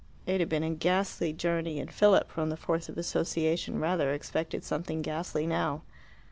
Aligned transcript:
It 0.25 0.39
had 0.39 0.49
been 0.49 0.63
a 0.63 0.71
ghastly 0.71 1.31
journey, 1.31 1.79
and 1.79 1.93
Philip, 1.93 2.31
from 2.31 2.49
the 2.49 2.57
force 2.57 2.89
of 2.89 2.97
association, 2.97 3.77
rather 3.79 4.13
expected 4.15 4.63
something 4.63 5.03
ghastly 5.03 5.45
now. 5.45 5.83